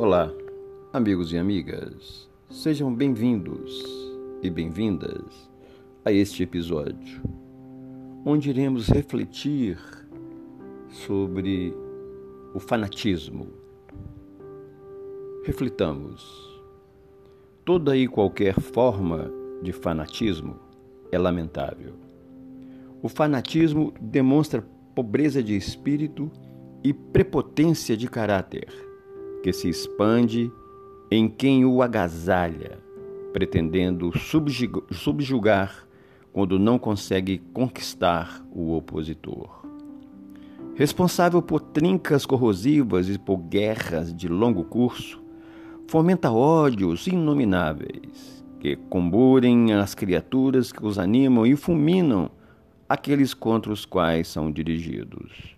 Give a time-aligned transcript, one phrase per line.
[0.00, 0.32] Olá,
[0.92, 3.84] amigos e amigas, sejam bem-vindos
[4.40, 5.50] e bem-vindas
[6.04, 7.20] a este episódio,
[8.24, 9.76] onde iremos refletir
[10.88, 11.74] sobre
[12.54, 13.48] o fanatismo.
[15.44, 16.62] Reflitamos.
[17.64, 19.28] Toda e qualquer forma
[19.64, 20.60] de fanatismo
[21.10, 21.94] é lamentável.
[23.02, 26.30] O fanatismo demonstra pobreza de espírito
[26.84, 28.87] e prepotência de caráter
[29.42, 30.52] que se expande
[31.10, 32.78] em quem o agasalha,
[33.32, 34.12] pretendendo
[34.92, 35.86] subjugar
[36.32, 39.66] quando não consegue conquistar o opositor.
[40.74, 45.20] Responsável por trincas corrosivas e por guerras de longo curso,
[45.88, 52.30] fomenta ódios inomináveis que comburem as criaturas que os animam e fulminam
[52.88, 55.56] aqueles contra os quais são dirigidos.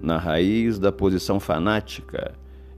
[0.00, 2.34] Na raiz da posição fanática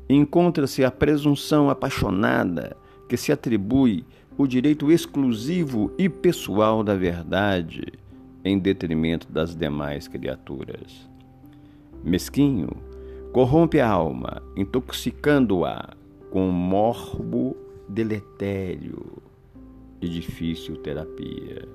[0.09, 2.77] encontra-se a presunção apaixonada
[3.09, 4.05] que se atribui
[4.37, 7.85] o direito exclusivo e pessoal da verdade
[8.45, 11.09] em detrimento das demais criaturas.
[12.03, 12.69] Mesquinho,
[13.33, 15.95] corrompe a alma, intoxicando-a
[16.31, 17.57] com morbo
[17.89, 19.23] deletério
[20.01, 21.67] de difícil terapia.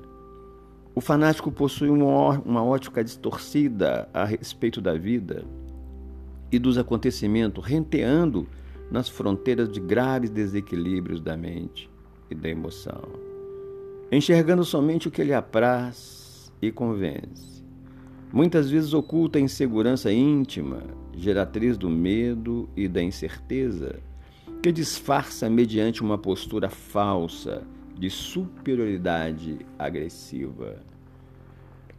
[0.94, 5.46] O fanático possui uma ótica distorcida a respeito da vida
[6.52, 8.48] e dos acontecimentos, renteando
[8.92, 11.90] nas fronteiras de graves desequilíbrios da mente
[12.30, 13.04] e da emoção,
[14.12, 17.64] enxergando somente o que lhe apraz e convence.
[18.32, 20.84] Muitas vezes oculta a insegurança íntima,
[21.16, 24.00] geratriz do medo e da incerteza,
[24.62, 27.64] que disfarça mediante uma postura falsa
[27.98, 30.84] de superioridade agressiva.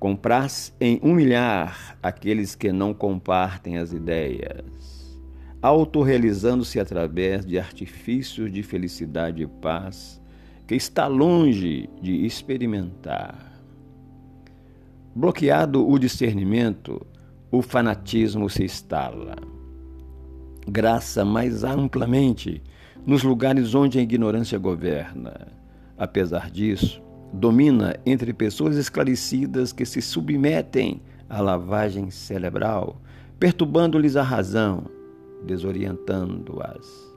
[0.00, 5.20] Compraz em humilhar aqueles que não compartem as ideias,
[5.60, 10.18] autorrealizando-se através de artifícios de felicidade e paz
[10.66, 13.60] que está longe de experimentar.
[15.14, 17.06] Bloqueado o discernimento,
[17.50, 19.36] o fanatismo se instala.
[20.66, 22.62] Graça mais amplamente
[23.04, 25.48] nos lugares onde a ignorância governa.
[25.98, 27.02] Apesar disso,
[27.32, 33.00] domina entre pessoas esclarecidas que se submetem à lavagem cerebral,
[33.38, 34.84] perturbando-lhes a razão,
[35.44, 37.10] desorientando-as.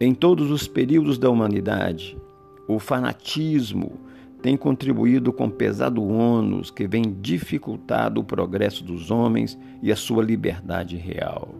[0.00, 2.18] Em todos os períodos da humanidade,
[2.66, 4.00] o fanatismo
[4.42, 10.24] tem contribuído com pesado ônus que vem dificultado o progresso dos homens e a sua
[10.24, 11.54] liberdade real.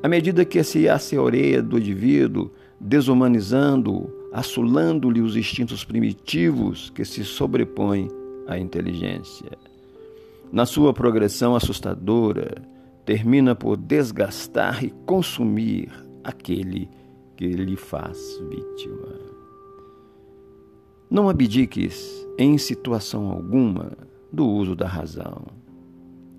[0.00, 8.08] À medida que se asseoreia do indivíduo, desumanizando-o, assolando-lhe os instintos primitivos que se sobrepõem
[8.46, 9.50] à inteligência.
[10.52, 12.62] Na sua progressão assustadora,
[13.04, 15.90] termina por desgastar e consumir
[16.22, 16.88] aquele
[17.36, 19.08] que lhe faz vítima.
[21.10, 23.92] Não abdiques, em situação alguma,
[24.32, 25.46] do uso da razão.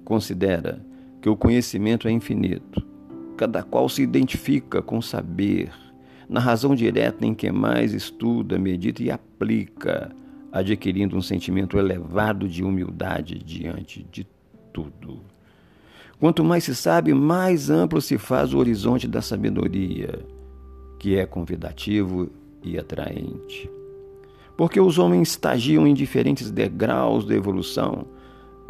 [0.05, 0.85] Considera
[1.21, 2.81] que o conhecimento é infinito,
[3.35, 5.71] cada qual se identifica com saber
[6.31, 10.15] na razão direta em que mais estuda, medita e aplica,
[10.49, 14.25] adquirindo um sentimento elevado de humildade diante de
[14.71, 15.19] tudo.
[16.17, 20.25] Quanto mais se sabe, mais amplo se faz o horizonte da sabedoria,
[20.97, 22.29] que é convidativo
[22.63, 23.69] e atraente.
[24.55, 28.05] Porque os homens estagiam em diferentes degraus da evolução,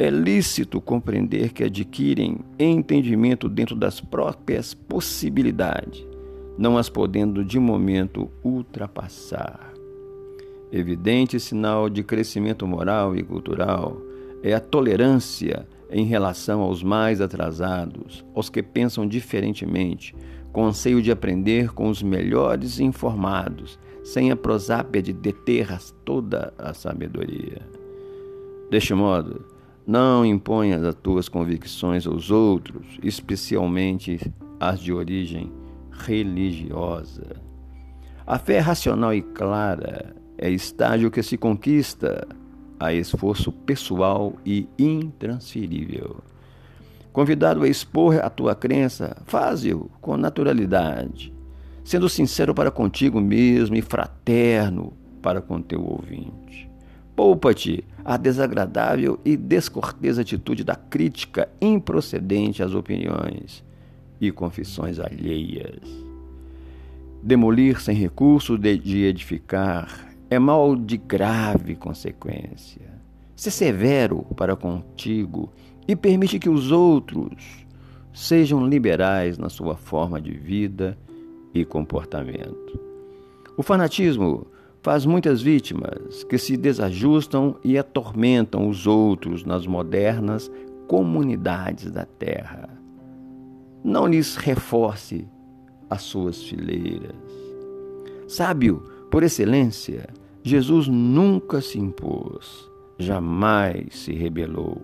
[0.00, 6.11] é lícito compreender que adquirem entendimento dentro das próprias possibilidades
[6.56, 9.72] não as podendo de momento ultrapassar.
[10.70, 14.00] Evidente sinal de crescimento moral e cultural
[14.42, 20.14] é a tolerância em relação aos mais atrasados, aos que pensam diferentemente,
[20.52, 25.68] com anseio de aprender com os melhores informados, sem a prosápia de deter
[26.04, 27.60] toda a sabedoria.
[28.70, 29.44] Deste modo,
[29.86, 34.18] não imponhas as tuas convicções aos outros, especialmente
[34.58, 35.52] as de origem
[35.92, 37.36] religiosa.
[38.26, 42.26] A fé racional e clara é estágio que se conquista
[42.78, 46.16] a esforço pessoal e intransferível.
[47.12, 51.32] Convidado a expor a tua crença, faze-o com naturalidade,
[51.84, 56.70] sendo sincero para contigo mesmo e fraterno para com teu ouvinte.
[57.14, 63.62] Poupa-te a desagradável e descortês atitude da crítica improcedente às opiniões
[64.22, 65.80] e confissões alheias.
[67.20, 72.88] Demolir sem recurso de edificar é mal de grave consequência.
[73.34, 75.52] Ser severo para contigo
[75.88, 77.66] e permite que os outros
[78.14, 80.96] sejam liberais na sua forma de vida
[81.52, 82.80] e comportamento.
[83.56, 84.46] O fanatismo
[84.82, 90.48] faz muitas vítimas que se desajustam e atormentam os outros nas modernas
[90.86, 92.81] comunidades da terra.
[93.84, 95.28] Não lhes reforce
[95.90, 97.16] as suas fileiras.
[98.28, 100.08] Sábio por excelência,
[100.42, 104.80] Jesus nunca se impôs, jamais se rebelou,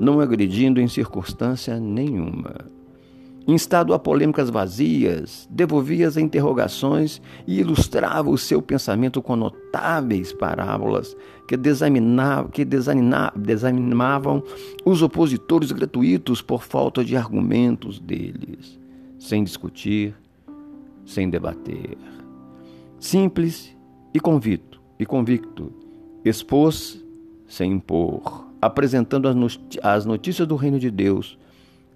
[0.00, 2.75] não agredindo em circunstância nenhuma
[3.46, 11.16] instado a polêmicas vazias, devolvia as interrogações e ilustrava o seu pensamento com notáveis parábolas
[11.46, 11.56] que,
[12.52, 14.42] que desanimavam
[14.84, 18.78] os opositores gratuitos por falta de argumentos deles,
[19.18, 20.14] sem discutir,
[21.04, 21.96] sem debater.
[22.98, 23.76] Simples
[24.12, 25.72] e convicto, e convicto,
[26.24, 27.00] expôs
[27.46, 29.28] sem impor, apresentando
[29.82, 31.38] as notícias do reino de Deus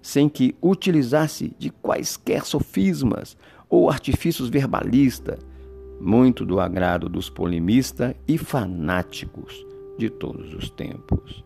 [0.01, 3.37] sem que utilizasse de quaisquer sofismas
[3.69, 5.39] ou artifícios verbalistas,
[5.99, 9.65] muito do agrado dos polemistas e fanáticos
[9.97, 11.45] de todos os tempos.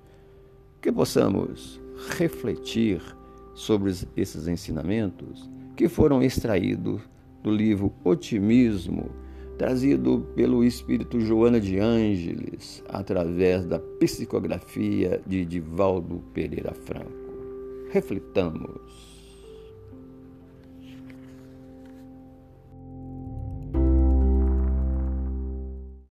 [0.81, 1.81] Que possamos
[2.18, 3.02] refletir
[3.54, 7.02] sobre esses ensinamentos que foram extraídos
[7.44, 9.10] do livro Otimismo,
[9.57, 17.25] trazido pelo espírito Joana de Ângeles, através da psicografia de Divaldo Pereira Franco
[17.94, 19.15] reflitamos.